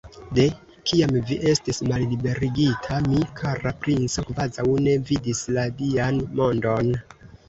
[0.35, 0.43] De
[0.91, 6.91] kiam vi estis malliberigita, mi, kara princo, kvazaŭ ne vidis la Dian mondon!